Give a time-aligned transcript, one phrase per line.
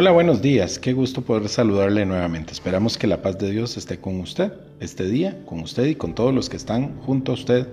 [0.00, 0.78] Hola, buenos días.
[0.78, 2.52] Qué gusto poder saludarle nuevamente.
[2.52, 6.14] Esperamos que la paz de Dios esté con usted este día, con usted y con
[6.14, 7.66] todos los que están junto a usted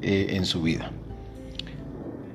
[0.00, 0.90] eh, en su vida.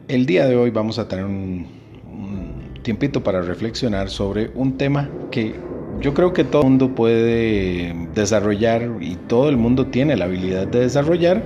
[0.08, 1.66] El día de hoy vamos a tener un,
[2.06, 5.56] un tiempito para reflexionar sobre un tema que
[6.00, 10.68] yo creo que todo el mundo puede desarrollar y todo el mundo tiene la habilidad
[10.68, 11.42] de desarrollar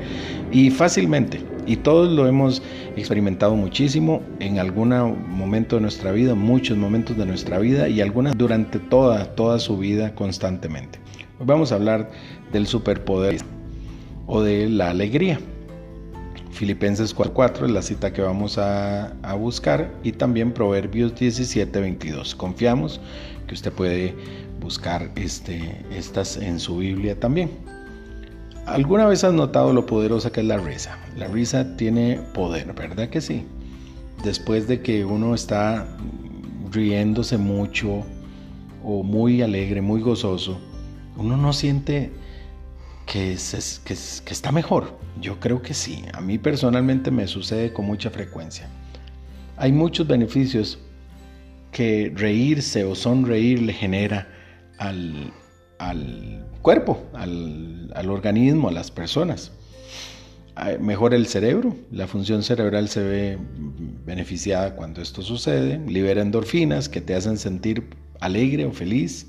[0.52, 2.62] y fácilmente y todos lo hemos
[2.96, 4.90] experimentado muchísimo en algún
[5.30, 9.78] momento de nuestra vida, muchos momentos de nuestra vida y algunas durante toda, toda su
[9.78, 11.00] vida constantemente.
[11.40, 12.12] Hoy vamos a hablar
[12.52, 13.38] del superpoder
[14.28, 15.40] o de la alegría.
[16.52, 22.36] Filipenses 4.4 es la cita que vamos a, buscar y también Proverbios 17.22.
[22.36, 23.02] Confiamos
[23.48, 24.16] que usted puede
[24.62, 27.50] buscar este, estas en su Biblia también.
[28.66, 30.98] ¿Alguna vez has notado lo poderosa que es la risa?
[31.18, 33.46] La risa tiene poder, ¿verdad que sí?
[34.24, 35.86] Después de que uno está
[36.72, 38.04] riéndose mucho
[38.82, 40.60] o muy alegre, muy gozoso,
[41.18, 42.12] uno no siente
[43.06, 43.38] que,
[43.84, 44.98] que, que está mejor.
[45.20, 46.04] Yo creo que sí.
[46.14, 48.70] A mí personalmente me sucede con mucha frecuencia.
[49.58, 50.80] Hay muchos beneficios
[51.74, 54.30] que reírse o sonreír le genera
[54.78, 55.34] al,
[55.80, 59.52] al cuerpo, al, al, organismo, a las personas.
[60.80, 63.38] Mejora el cerebro, la función cerebral se ve
[64.06, 67.90] beneficiada cuando esto sucede, libera endorfinas que te hacen sentir
[68.20, 69.28] alegre o feliz,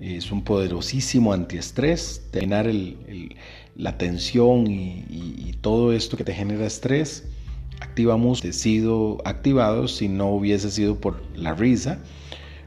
[0.00, 3.36] es un poderosísimo antiestrés, terminar el,
[3.76, 7.28] la tensión y, todo esto que te genera estrés,
[7.80, 11.98] activa músculos, sido activados si no hubiese sido por la risa,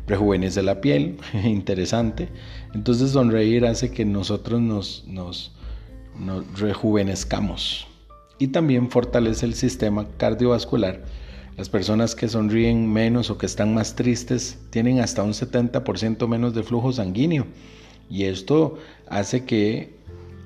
[0.08, 2.30] rejuvenece la piel, interesante.
[2.74, 5.52] Entonces sonreír hace que nosotros nos, nos,
[6.56, 7.88] rejuvenezcamos
[8.38, 11.04] y también fortalece el sistema cardiovascular.
[11.58, 16.54] Las personas que sonríen menos o que están más tristes tienen hasta un 70% menos
[16.54, 17.46] de flujo sanguíneo
[18.10, 18.78] y esto
[19.08, 19.94] hace que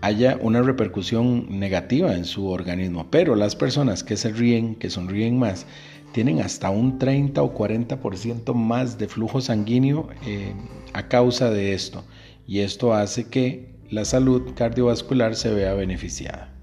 [0.01, 3.07] haya una repercusión negativa en su organismo.
[3.09, 5.65] Pero las personas que se ríen, que sonríen más,
[6.11, 10.53] tienen hasta un 30 o 40% más de flujo sanguíneo eh,
[10.93, 12.03] a causa de esto.
[12.47, 16.53] Y esto hace que la salud cardiovascular se vea beneficiada.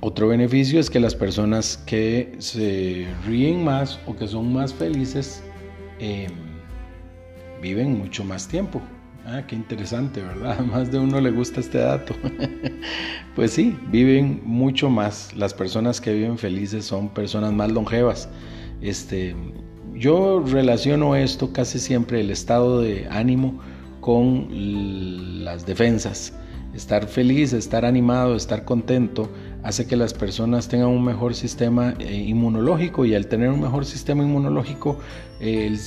[0.00, 5.42] Otro beneficio es que las personas que se ríen más o que son más felices
[5.98, 6.28] eh,
[7.60, 8.80] viven mucho más tiempo.
[9.26, 10.60] Ah, qué interesante, ¿verdad?
[10.72, 12.14] más de uno le gusta este dato.
[13.36, 15.34] pues sí, viven mucho más.
[15.36, 18.28] Las personas que viven felices son personas más longevas.
[18.80, 19.34] Este,
[19.94, 23.60] yo relaciono esto casi siempre, el estado de ánimo,
[24.00, 26.32] con las defensas.
[26.74, 29.28] Estar feliz, estar animado, estar contento
[29.62, 33.84] hace que las personas tengan un mejor sistema eh, inmunológico y al tener un mejor
[33.84, 34.98] sistema inmunológico
[35.40, 35.78] el,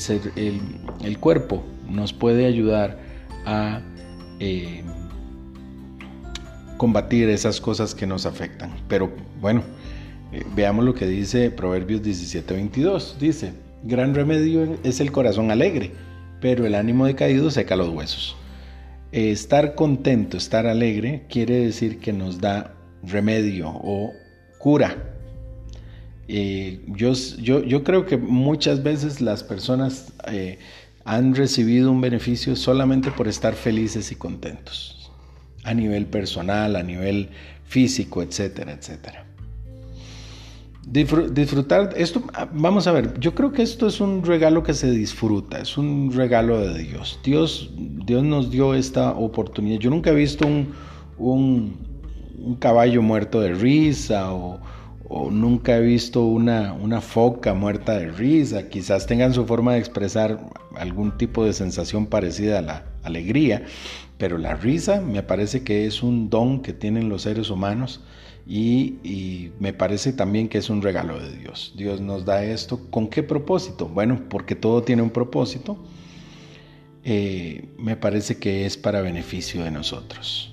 [1.20, 3.00] cuerpo nos puede ayudar
[3.46, 3.82] a
[4.40, 4.84] eh,
[6.78, 8.72] combatir esas cosas que nos afectan.
[8.88, 9.64] Pero bueno,
[10.32, 13.18] eh, veamos lo que dice Proverbios 17:22.
[13.20, 13.54] Dice,
[13.84, 15.92] gran remedio es el corazón alegre,
[16.42, 18.36] pero el ánimo decaído seca los huesos.
[19.12, 24.12] Eh, estar contento, estar alegre, quiere decir que nos da remedio o
[24.58, 24.98] cura.
[26.28, 30.14] yo, yo, yo, creo que muchas veces las personas
[31.06, 35.12] han recibido un beneficio solamente por estar felices y contentos,
[35.64, 37.30] a nivel personal, a nivel
[37.66, 39.26] físico, etcétera, etcétera.
[40.86, 45.60] Disfrutar, esto, vamos a ver, yo creo que esto es un regalo que se disfruta,
[45.60, 47.20] es un regalo de Dios.
[47.24, 49.80] Dios, Dios nos dio esta oportunidad.
[49.80, 50.74] Yo nunca he visto un,
[51.18, 51.78] un,
[52.38, 54.60] un caballo muerto de risa o,
[55.08, 59.80] o nunca he visto una, una, foca muerta de risa, quizás tengan su forma de
[59.80, 60.40] expresar
[60.76, 63.66] algún tipo de sensación parecida a la alegría,
[64.18, 68.02] pero la risa me parece que es un don que tienen los seres humanos
[68.46, 71.74] y, me parece también que es un regalo de Dios.
[71.78, 73.88] Dios nos da esto, ¿con qué propósito?
[73.88, 75.78] Bueno, porque todo tiene un propósito,
[77.04, 80.53] eh, me parece que es para beneficio de nosotros.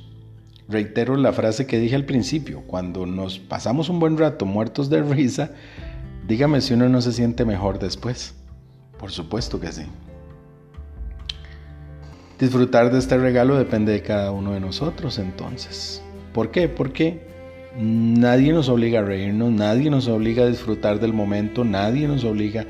[0.71, 5.03] Reitero la frase que dije al principio, cuando nos pasamos un buen rato muertos de
[5.03, 5.51] risa,
[6.29, 8.35] dígame si uno no se siente mejor después.
[8.97, 9.83] Por supuesto que sí.
[12.39, 16.03] Disfrutar de este regalo depende de cada uno de nosotros entonces.
[16.33, 16.69] ¿Por qué?
[16.69, 17.27] Porque
[17.77, 22.65] nadie nos obliga a reírnos, nadie nos obliga a disfrutar del momento, nadie nos obliga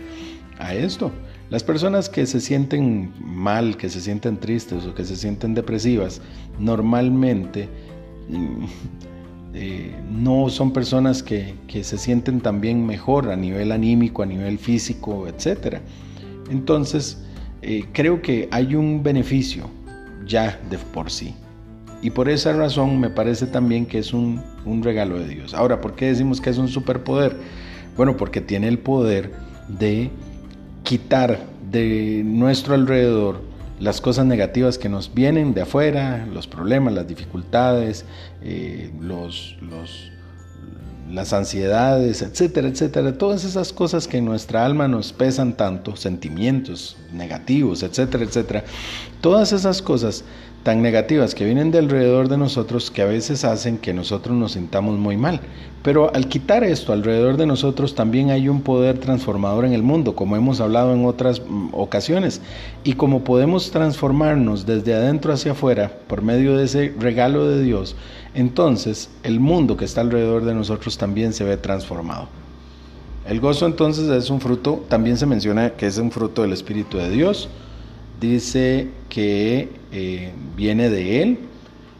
[0.58, 1.12] a esto.
[1.50, 6.23] Las personas que se sienten mal, que se sienten tristes o que se sienten depresivas,
[6.61, 7.69] normalmente
[9.52, 15.26] eh, no son personas que, se sienten también mejor a nivel anímico, a nivel físico,
[15.26, 15.79] etc.
[16.50, 17.19] Entonces,
[17.62, 19.69] eh, creo que hay un beneficio
[20.25, 21.35] ya de por sí.
[22.00, 25.53] Y por esa razón me parece también que es un, un regalo de Dios.
[25.53, 27.37] Ahora, ¿por qué decimos que es un superpoder?
[27.96, 29.32] Bueno, porque tiene el poder
[29.67, 30.11] de
[30.91, 31.39] quitar
[31.71, 33.43] de nuestro alrededor
[33.79, 38.05] las cosas negativas que nos vienen de afuera, los problemas, las dificultades,
[38.43, 40.11] eh, los, los,
[41.09, 46.97] las ansiedades, etcétera, etcétera, todas esas cosas que en nuestra alma nos pesan tanto, sentimientos
[47.13, 48.65] negativos, etcétera, etcétera,
[49.21, 50.25] todas esas cosas
[50.62, 54.53] tan negativas que vienen de alrededor de nosotros que a veces hacen que nosotros nos
[54.53, 55.41] sintamos muy mal.
[55.83, 60.15] Pero al quitar esto alrededor de nosotros también hay un poder transformador en el mundo,
[60.15, 62.43] como hemos hablado en otras mm, ocasiones.
[62.85, 67.97] Y como podemos transformarnos desde adentro hacia afuera por medio de ese regalo de Dios,
[68.35, 72.29] entonces el mundo que está alrededor de nosotros también se ve transformado.
[73.27, 76.99] El gozo entonces es un fruto, también se menciona que es un fruto del Espíritu
[76.99, 77.49] de Dios,
[78.20, 81.38] dice que eh, viene de él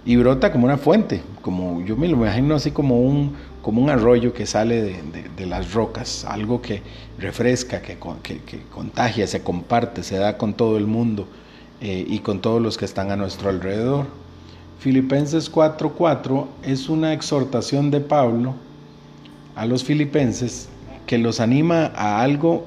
[0.05, 3.91] y brota como una fuente, como yo me lo imagino así como un, como un
[3.91, 4.83] arroyo que sale
[5.37, 6.83] de, las rocas, algo que
[7.19, 11.27] refresca, que, que, contagia, se comparte, se da con todo el mundo
[11.81, 14.07] eh, y con todos los que están a nuestro alrededor.
[14.79, 18.55] Filipenses 4:4 es una exhortación de Pablo
[19.57, 20.69] a los filipenses
[21.07, 22.67] que los anima a algo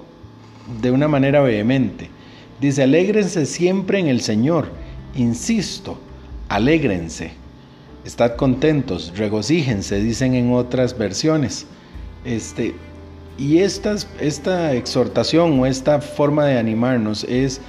[0.81, 2.09] de una manera vehemente.
[2.63, 4.69] Dice, alégrense siempre en el Señor.
[5.15, 5.97] Insisto,
[6.47, 7.33] alégrense.
[8.05, 11.65] Estad contentos, regocíjense, dicen en otras versiones.
[12.23, 12.73] Este,
[13.37, 17.59] y esta, esta exhortación o esta forma de animarnos es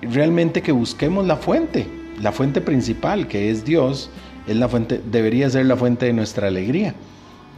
[0.00, 1.86] realmente que busquemos la fuente,
[2.18, 4.08] la fuente principal, que es Dios,
[4.46, 6.94] es la fuente, debería ser la fuente de nuestra alegría.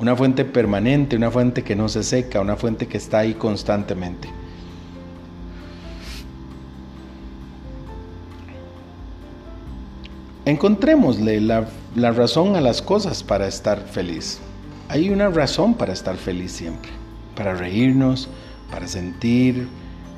[0.00, 4.39] Una fuente permanente, una fuente que no se seca, una fuente que está ahí constantemente.
[10.50, 11.64] Encontrémosle la,
[12.10, 14.40] razón a las cosas para estar feliz.
[14.88, 16.90] Hay una razón para estar feliz siempre,
[17.36, 18.28] para reírnos,
[18.68, 19.68] para sentir,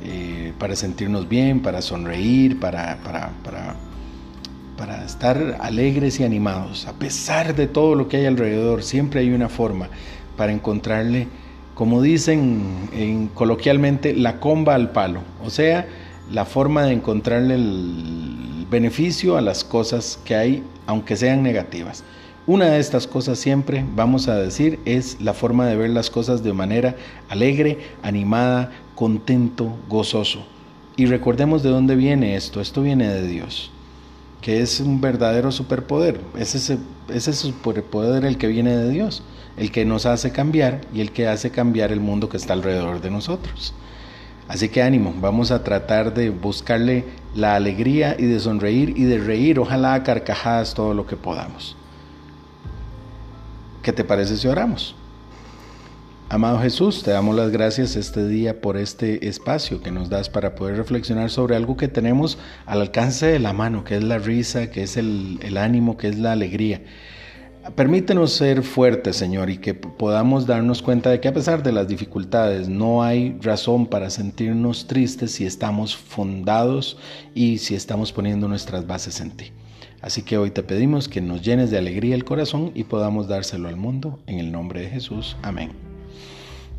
[0.02, 3.76] eh, para sentirnos bien, para sonreír, para, para, para,
[4.78, 6.86] para, estar alegres y animados.
[6.86, 9.90] A pesar de todo lo que hay alrededor, siempre hay una forma
[10.38, 11.28] para encontrarle,
[11.74, 15.20] como dicen en, coloquialmente, la comba al palo.
[15.44, 15.86] O sea,
[16.30, 18.31] la forma de encontrarle el,
[18.72, 22.02] beneficio a las cosas que hay, aunque sean negativas.
[22.44, 26.42] Una de estas cosas siempre, vamos a decir, es la forma de ver las cosas
[26.42, 26.96] de manera
[27.28, 30.44] alegre, animada, contento, gozoso.
[30.96, 32.60] Y recordemos de dónde viene esto.
[32.60, 33.70] Esto viene de Dios,
[34.40, 36.20] que es un verdadero superpoder.
[36.36, 36.78] Es ese,
[37.08, 39.22] ese superpoder el que viene de Dios,
[39.56, 43.00] el que nos hace cambiar y el que hace cambiar el mundo que está alrededor
[43.00, 43.72] de nosotros.
[44.48, 47.04] Así que ánimo, vamos a tratar de buscarle
[47.34, 51.76] la alegría y de sonreír y de reír, ojalá a carcajadas todo lo que podamos.
[53.82, 54.94] ¿Qué te parece si oramos?
[56.28, 60.54] Amado Jesús, te damos las gracias este día por este espacio que nos das para
[60.54, 64.70] poder reflexionar sobre algo que tenemos al alcance de la mano, que es la risa,
[64.70, 66.80] que es el, el ánimo, que es la alegría.
[67.76, 71.86] Permítenos ser fuertes, Señor, y que podamos darnos cuenta de que a pesar de las
[71.86, 76.98] dificultades no hay razón para sentirnos tristes si estamos fundados
[77.36, 79.52] y si estamos poniendo nuestras bases en ti.
[80.00, 83.68] Así que hoy te pedimos que nos llenes de alegría el corazón y podamos dárselo
[83.68, 85.36] al mundo en el nombre de Jesús.
[85.42, 85.70] Amén.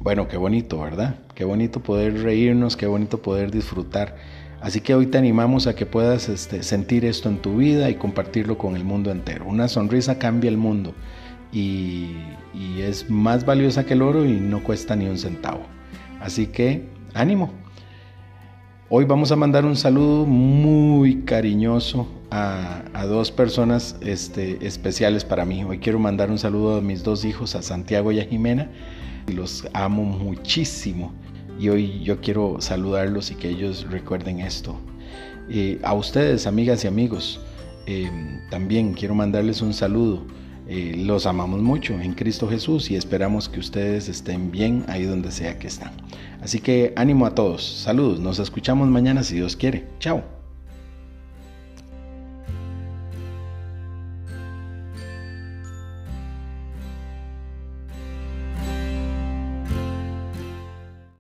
[0.02, 1.16] Bueno, qué bonito, ¿verdad?
[1.34, 4.18] Qué bonito poder reírnos, qué bonito poder disfrutar
[4.64, 7.96] Así que hoy te animamos a que puedas este, sentir esto en tu vida y
[7.96, 9.44] compartirlo con el mundo entero.
[9.46, 10.96] Una sonrisa cambia el mundo
[11.52, 12.16] y,
[12.78, 15.64] es más valiosa que el oro y no cuesta ni un centavo.
[16.22, 17.52] Así que ánimo.
[18.88, 25.44] Hoy vamos a mandar un saludo muy cariñoso a, a, dos personas este, especiales para
[25.44, 25.66] mí.
[25.66, 28.72] Hoy quiero mandar un saludo a mis dos hijos, a Santiago y a Jimena.
[29.28, 31.12] Los amo muchísimo
[31.60, 34.80] y hoy yo quiero saludarlos y que ellos recuerden esto.
[35.84, 37.40] a ustedes, amigas y amigos,
[37.86, 38.10] eh,
[38.50, 40.24] también quiero mandarles un saludo.
[40.68, 45.32] Eh, los amamos mucho en Cristo Jesús y esperamos que ustedes estén bien ahí donde
[45.32, 45.92] sea que están.
[46.42, 47.64] Así que ánimo a todos.
[47.64, 48.20] Saludos.
[48.20, 49.88] Nos escuchamos mañana si Dios quiere.
[50.00, 50.43] Chao.